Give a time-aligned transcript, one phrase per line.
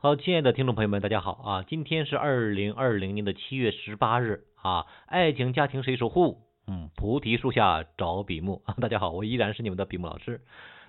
[0.00, 1.64] 好，亲爱的听众朋友们，大家好啊！
[1.64, 6.38] 今天是二零二零年的七月十八日啊，爱情家庭谁守护？
[6.68, 8.74] 嗯，菩提树下找比目啊！
[8.80, 10.40] 大家好，我依然是你们的比目老师。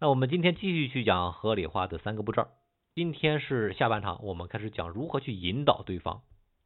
[0.00, 2.48] 那我们今天继续去讲合理化的三个步骤。
[2.96, 6.22] 今天是下半场，我们开始讲如何去引导对方。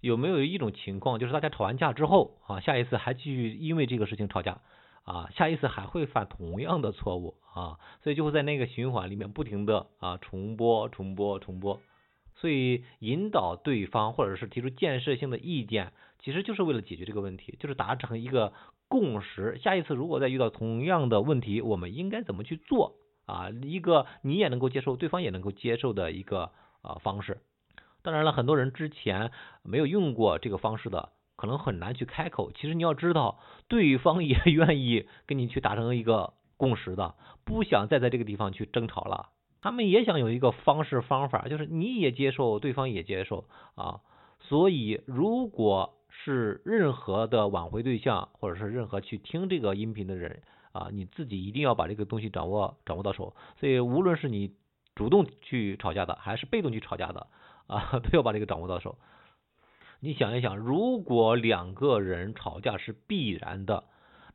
[0.00, 4.58] 有没有一种情况，就是大家吵完架之后啊，下一次还继续因为这个事情吵架
[5.04, 11.80] 啊，下一次还会犯同样的错误啊，所以就会在那个循环里面不停的啊重播、重播、重播。
[12.44, 18.52] 所以引导对方，或者是提出建设性的意见，其实就是为了解决这个问题，就是达成一个
[18.86, 19.56] 共识。
[19.56, 23.48] 下一次如果再遇到同样的问题，我们应该怎么去做啊？
[23.62, 26.50] 一个你也能够接受，对方也能够接受的一个
[26.82, 27.38] 啊方式。
[28.02, 29.30] 当然了，很多人之前
[29.62, 32.52] 没有用过这个方式的，可能很难去开口。
[32.52, 37.14] 其实你要知道，对方也 愿意跟你去达成一个共识的，
[37.46, 39.30] 不想再在这个地方去争吵了。
[39.64, 43.46] 他们也想有一个方式方法，就是你也接受，对方也接受
[43.76, 44.02] 啊。
[44.38, 50.42] 所以，如果是任何的挽回对象，或者是任何去听这个音频的人
[50.72, 53.34] 啊，你自己一定要把这个东西掌握掌握到手。
[53.58, 54.52] 所以，无论是你
[54.94, 57.28] 主动去吵架的，还是被动去吵架的
[57.66, 58.98] 啊，都要把这个掌握到手。
[60.00, 63.84] 你想一想，如果两个人吵架是必然的。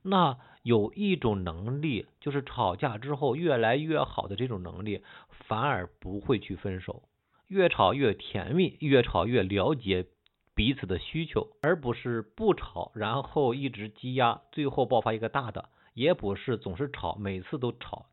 [0.01, 7.03] 那有一种能力，就是吵架之后越来越好的这种能力，反而不会去分手，
[7.47, 10.05] 越吵越甜蜜，越吵越了解
[10.53, 18.07] 彼此的需求，而不是不吵，然后一直积压，最后爆发一个大的，也不是总是吵，每次都吵，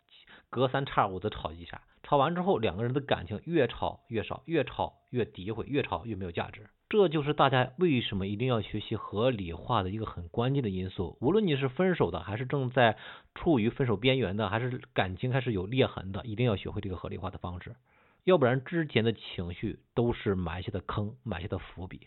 [0.48, 6.69] 隔三差五的吵一下，吵完之后两个人的感情越吵越少，越吵越诋毁，越吵越没有价值。
[6.89, 11.19] 这就是大家为什么一定要学习合理化的一个很关键的因素。
[11.20, 12.97] 无论你是分手的，还是正在
[13.34, 17.75] 处于分手边缘的，还是感情开始有裂痕的，一定要学会这个合理化的方式，
[18.23, 22.06] 要不然之前的情绪都是埋下的坑，埋下的伏笔。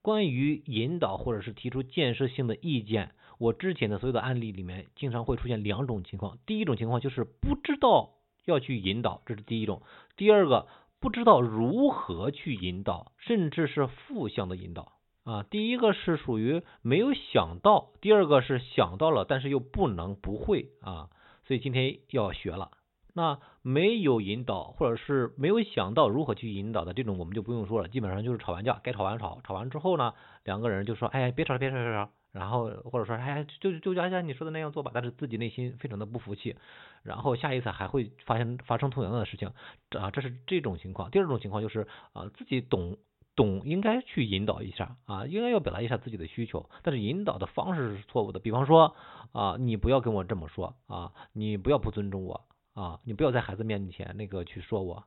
[0.00, 6.38] 关于引导或者是提出建设性的意见，我之前的所有的案例里面，经常会出现两种情况。
[6.46, 8.14] 第一种情况就是不知道
[8.46, 9.82] 要去引导，这是第一种。
[10.16, 10.68] 第二个。
[11.06, 15.44] 不知道如何去引导，甚至是负向的引导啊。
[15.44, 21.08] 第一个是属于没有想到，第二个是想到了，但是又不能不会啊。
[21.44, 22.72] 所以今天要学了。
[23.14, 27.86] 那没有引导，或者是没有想到如何去引导的这种，我们就不用说了。
[27.86, 30.12] 基本上就是吵完架，该吵完吵，吵完之后呢，
[30.42, 36.54] 两个人就说：“哎，别吵了，别吵，别吵。”然后或者说，哎，就就就像你说的那样做吧，但是自己内心非常的不服气，
[37.02, 39.52] 然后下一次还会发生发生同样的事情
[39.98, 41.10] 啊，这是这种情况。
[41.10, 42.98] 第二种情况就是啊，自己懂
[43.34, 48.38] 懂应该去引导一下啊，应该要表达一下自己的需求，但是引导的方式是错误的。
[48.38, 48.94] 比方说
[49.32, 52.44] 啊，你不要跟我这么说啊，你不要不尊重我
[52.74, 55.04] 啊，你不要在孩子面前那个去说我，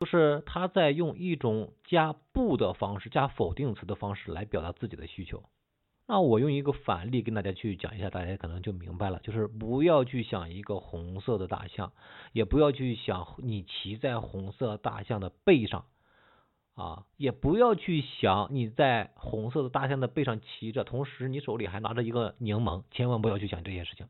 [0.00, 5.44] 就是他在用一种加不的方式，加否定词的方式来表达自己的需求。
[6.06, 9.18] 那我用一个反例跟大家去讲一下，大家可能就明白了。
[9.20, 11.92] 就是不要去想一个红色的大象，
[12.32, 15.84] 也不要去想你骑在红色大象的背上
[16.74, 24.06] 啊，也不要去想你在红色的大象的背上骑着，同时你手里还拿着一个柠檬，千万不要去想这些事情。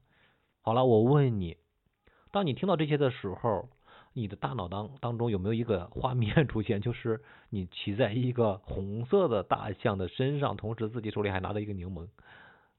[0.62, 1.56] 好了，我问你，
[2.31, 3.69] 当你听到这些的时候。
[4.15, 12.09] 你的大脑当当中有没有一个画面出现， 就是你骑在一个红色的大象的身上，同时自己手里还拿着一个柠檬？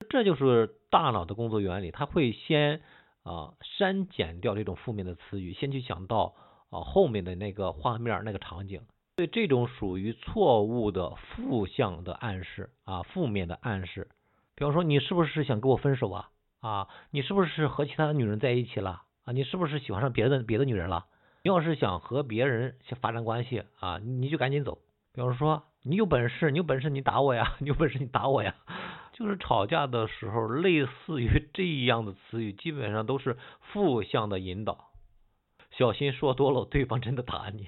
[0.10, 2.82] 这就是大脑的工作原理，它会先
[3.24, 6.34] 啊删减掉这种负面的词语，先去想到
[6.70, 8.82] 啊后面的那个画面那个场景。
[9.16, 14.10] 对这种属于错误的负向的暗示啊，负面的暗示。
[14.56, 16.30] 比方说，你是不是想跟我分手啊？
[16.62, 19.04] 啊，你是不是和其他的女人在一起了？
[19.24, 21.06] 啊，你是不是喜欢上别的别的女人了？
[21.46, 24.80] 你要是想和别人发展关系啊，你就赶紧走。
[25.12, 28.56] 比方说，你有本事，你有本事你打我呀， 你有本事你打我呀。
[29.12, 34.92] 就是吵架的时候，类似于这样的词语，基本上都是负向的引导。
[35.72, 37.68] 小心说多了，对方真的打你。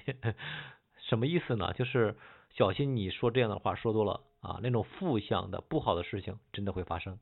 [1.06, 1.74] 什么意思呢？
[1.74, 2.16] 就是
[2.56, 7.18] 小心你说这样的话说多了啊，那种负向的不好的事情真的会发生。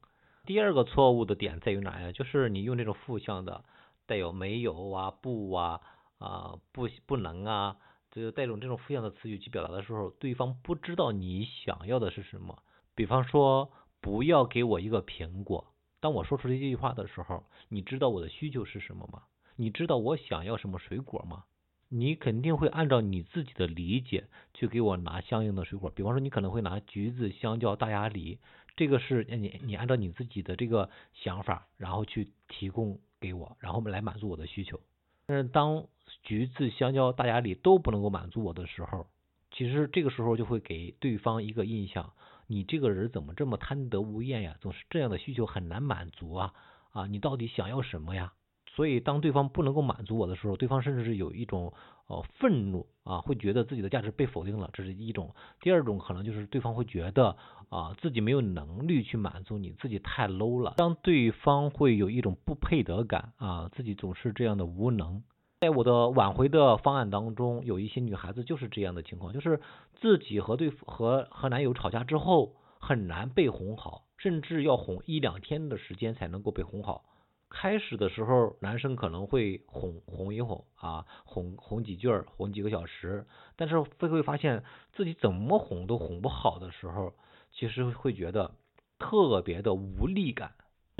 [0.46, 2.12] 第二个错误的点在于哪呀？
[2.12, 3.64] 就是你用这种负向的，
[4.06, 5.81] 带有没有啊、不啊。
[6.25, 7.76] 啊，不不能啊，
[8.11, 12.62] 就带种这种负向的词语去表达的时候，对方不知道你想要的是什么。
[12.94, 15.75] 比方说，不要给我一个苹果。
[16.00, 19.25] 当我说出这句话的时候，你知道我的需求是什么吗？
[19.56, 21.44] 你知道我想要什么水果吗？
[21.88, 25.91] 你肯定会按照你自己的理解去给我拿相应的水果。
[25.91, 28.38] 比方说，你可能会拿橘子、香蕉、大鸭梨，
[28.76, 34.81] 这个是你你按照你自己的这个想法，然后去提供给我，然后来满足我的需求。
[35.26, 35.87] 但是当
[36.23, 39.06] 橘子、香蕉、大鸭梨都不能够满足我的时候，
[39.50, 42.12] 其实这个时候就会给对方一个印象，
[42.47, 44.56] 你这个人怎么这么贪得无厌呀？
[44.61, 46.55] 总是这样的需求很难满足啊
[46.93, 47.06] 啊！
[47.06, 48.32] 你到底想要什么呀？
[48.75, 51.73] 所以当对方不能够满足我的时候，对方甚至是有一种
[52.09, 55.32] 呃愤怒啊，会觉得自己的价值被否定了，这是一种。
[55.61, 57.37] 第二种可能就是对方会觉得
[57.69, 65.23] 啊自己没有能力去满足你，自己太 low 了，让对方会有一种不配得感啊，自己总是这样的无能。
[65.61, 69.61] 在我的挽回的方案当中，有一些女孩子就是这样的情况，就是
[69.94, 77.05] 自己和对和和男友吵架之后很难被哄好，甚至要哄一两天的时间才能够被哄好。
[77.56, 87.14] 开始的时候，男生可能会哄哄一哄啊，哄哄几句，哄几个小时，但是会会发现自己怎么哄都哄不好的时候，
[87.52, 88.56] 其实会觉得
[88.98, 90.54] 特别的无力感。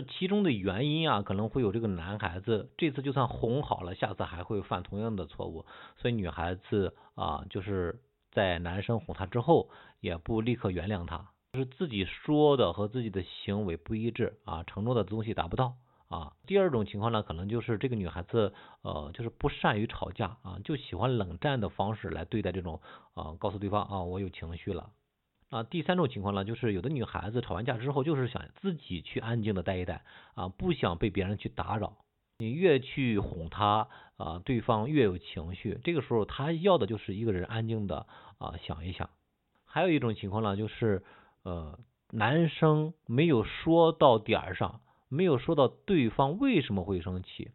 [0.09, 5.67] 其中的原因啊，可能会有这个男孩子这次就算哄好了，下次还会犯同样的错误，
[5.97, 9.71] 所以女孩子啊，就是在男生哄她之后，
[10.01, 15.75] 也不立刻原谅他，就是自己说的和自己的行为不一致啊，承诺的东西达不到。
[16.15, 22.81] 啊，第二种情况呢，可能就是这个女孩子，呃，就是不善于吵架啊，就喜欢冷战的方式来对待这种，
[23.15, 24.93] 啊，告诉对方啊，我有情绪了。
[25.51, 30.05] 啊，第三种情况呢，就是有的女孩子吵完架之后，就是想自己去安静的待一待，
[30.37, 31.97] 啊，不想被别人去打扰。
[32.39, 35.81] 你越去哄她，啊，对方越有情绪。
[35.83, 38.07] 这个时候，她要的就是一个人安静的
[38.39, 39.11] 啊想一想。
[39.65, 41.03] 还有一种情况呢，就是
[41.43, 41.77] 呃，
[42.13, 44.81] 男生没有说到点儿上。
[45.09, 47.51] 没有说到对方为什么会生气，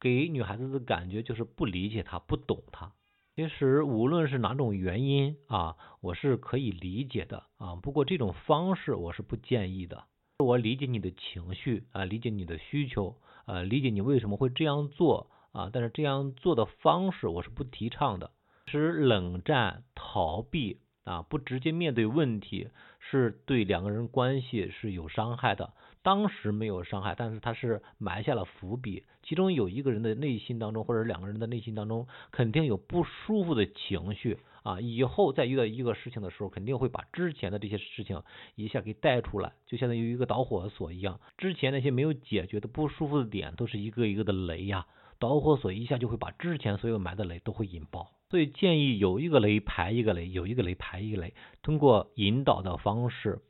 [0.00, 2.92] 给女孩子的感觉就是不理解她，不懂她。
[3.36, 7.76] 其实无论是哪种原因啊，我是可以理解的啊。
[7.76, 10.04] 不过这种方式我是不建议的。
[10.38, 15.70] 我理解你的情绪啊，理解你的需求啊，理解你为什么会这样做啊。
[15.72, 18.30] 但是这样做的方式我是不提倡的。
[18.66, 25.72] 其实冷战、逃避啊，不直接面对问题，是对两个人关系是有伤害的。
[26.08, 29.04] 当时没有伤害，但是他是埋下了伏笔。
[29.22, 34.80] 其中有一个人的内心当中，或者两个人的内心当中，肯定有不舒服的情绪啊。
[34.80, 38.22] 以后再遇到一个事情的时候，肯定会把之前的这些事情
[38.54, 41.20] 一下给带出来，就相当于一个导火索一样。
[41.36, 44.86] 之前那些没有解决的不舒服的点，都是一个一个的雷呀。
[45.18, 48.12] 导火索一下就会把之前所有埋的雷都会引爆。
[48.30, 53.42] 所以建议有一个雷排一个雷，有一个雷排一个雷，通过引导的方式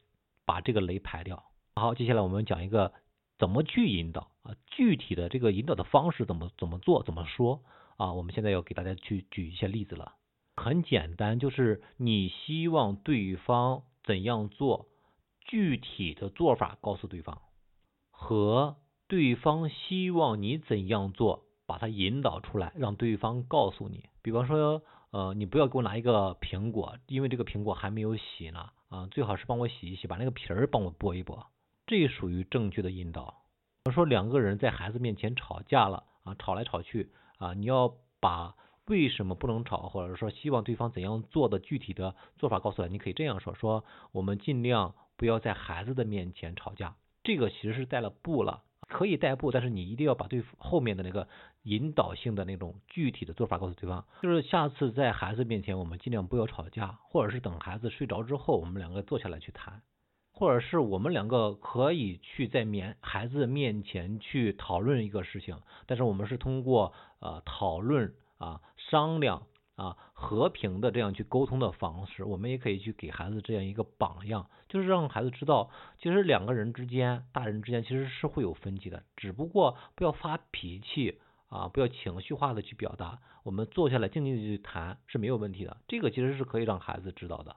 [0.44, 1.44] 把这个雷排掉。
[1.78, 2.92] 好，接下来我们讲一个
[3.38, 7.62] 怎么去引导啊，具体的这个引导的方式怎么怎么做怎么说
[7.96, 8.12] 啊？
[8.12, 10.14] 我们现在要给大家去举一些例子了。
[10.56, 14.86] 很简单，就是你希望对方怎样做，
[15.40, 17.40] 具体的做法告诉对方，
[18.10, 18.76] 和
[19.06, 24.08] 对方希望你怎样做，把它引导出来，让对方告诉你。
[24.20, 31.46] 比方说，呃，你不要给我拿一个苹果，因为这个苹果还没有洗呢，啊，最好是帮我洗一洗，把那个皮儿帮我剥一剥。
[31.88, 33.34] 这属于正确的引导。
[33.86, 38.54] 我说两个人在孩子面前吵架了啊，吵来吵去啊，你要把
[38.88, 42.88] 为什么不能吵，或者说希望对方怎样做的具体的做法告诉他。
[42.88, 46.94] 你可以这样说：说我们尽量不要在孩子的面前吵架。
[47.24, 51.26] 这个其实是带了步了，可以带步，但是你一定要把对后面的那个
[51.62, 54.04] 引导性的那种具体的做法告诉对方。
[54.20, 59.80] 就是下次在孩子面前，我们尽量不要吵架，或者是等孩子睡着之后，我们两个坐下来去谈。
[60.38, 81.18] 或者是我们两个可以去在面孩子面前去讨论一个事情，但是我们是通过呃讨论啊商量啊和平的这样去沟通的方式，我们也可以去给孩子这样一个榜样，就是让孩子知道，其实两个人之间，大人之间其实是会有分歧的，只不过不要发脾气
[81.48, 87.56] 啊，不要情绪化的去表达，我们坐下来静静的去谈是没有问题的，这个其实是可以让孩子知道的。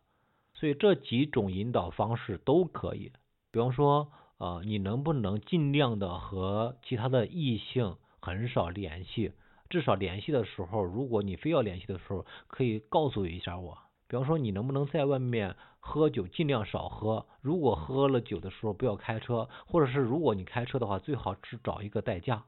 [0.62, 3.12] 所以这几种引导方式都可以，
[3.50, 9.32] 比方说，呃，你能不能尽量的和其他的异性很少联系？
[9.72, 13.76] 至少联系的时候，如果你非要联系的时候，可以告诉一下我。
[14.08, 17.26] 比方说，你能不能在外面喝酒尽量少喝？
[17.42, 22.44] 如果喝了酒的时候不要开车，或者是如果你开车的话，最好是找一个代驾。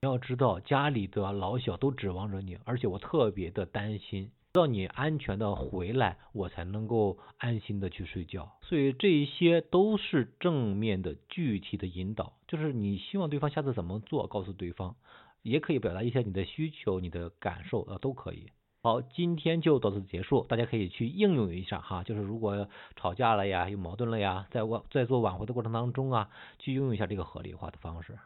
[0.00, 4.30] 你要知道，家里的老小都指望着你，而且我特别的担心。
[4.54, 8.52] 到你安全的回来，我才能够安心的去睡觉。
[8.62, 14.94] 所以这一些都是正面的具体的引导，就是你希望对方下次怎么做，告诉对方，
[15.42, 18.46] 也可以表达一下你的需求、你的感受啊，都可以。
[18.80, 26.30] 好，今天就到此结束，大家可以去应用一下哈，就是如果吵架了呀，有矛盾了呀，在挽在做挽回的过程当中啊，
[26.60, 28.16] 去用一下这个合理化的方式。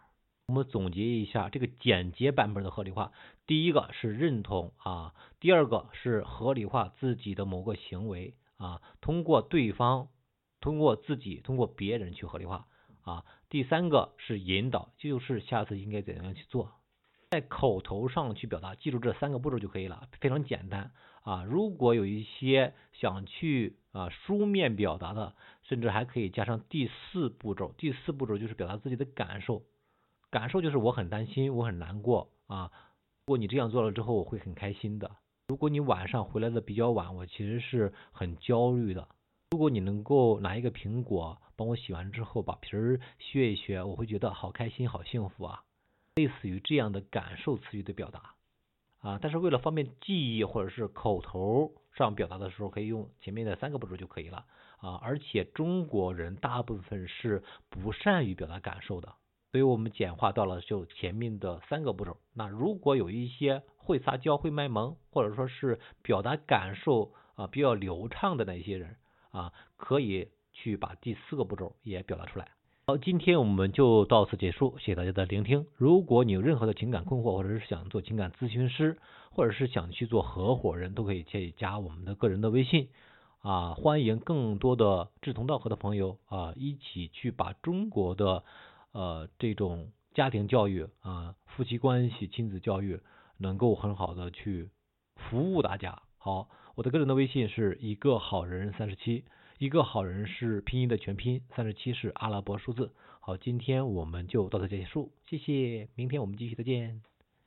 [0.49, 3.13] 我们总结一下这个简洁版本的合理化，
[3.47, 10.09] 第一个是认同啊，第二个是合理化自己的某个行为啊，通过对方，
[10.59, 12.67] 通过自己，通过别人去合理化
[13.03, 16.73] 啊，第三个是引导，就是下次应该怎样去做，
[17.29, 20.93] 在口头上去表达，记住这三个步骤就可以了，非常简单
[21.25, 21.45] 啊。
[21.45, 29.63] 如果有一些想去啊书面表达的，甚至还可以加上第四步骤，第四步骤就是表达自己的感受。
[30.31, 32.71] 感受就是我很担心，我很难过啊。
[33.27, 35.11] 如果你这样做了之后，我会很开心的。
[35.49, 39.09] 如果你晚上回来的比较晚，我其实是很焦虑的。
[39.51, 45.63] 如果你能够拿一个苹果帮我洗完之后，把皮儿削一削，我会觉得好开心，好幸福啊。
[46.17, 48.35] 类似于这样的感受词语的表达
[49.01, 54.45] 啊，但是为了方便记忆或者是口头上表达的时候，可以用前面的三个步骤就可以了
[54.79, 55.01] 啊。
[55.03, 59.15] 而且中国人大部分是不善于表达感受的。
[59.51, 62.19] 所以我们简化到了就前面的三个步骤。
[62.35, 68.97] 那如果有一些会撒娇、会卖萌，或者说是表达感受啊比较流畅的那些人
[69.31, 72.51] 啊，可以去把第四个步骤也表达出来。
[72.87, 75.67] 好，今天我们就到此结束，谢谢大家的聆听。
[75.77, 78.99] 如果你有任何的情感困惑，或者是想做情感咨询师，
[79.31, 82.91] 或者是想去做合伙人，都可以建议加我们的个人的微信
[83.41, 88.45] 啊，欢迎更多的志同道合的朋友啊，一起去把中国的。
[88.99, 92.99] 呃，这种家庭教育啊，夫妻关系、亲子教育，
[93.37, 94.71] 能够很好的去
[95.15, 96.03] 服务大家。
[96.17, 99.23] 好，我的个人的微信是一个好人三十七，
[99.59, 102.91] 一个好人是拼音的全拼，三十七是阿拉伯数字。
[103.21, 107.01] 好，今天我们就到此结束，谢谢，明天我们继续再见。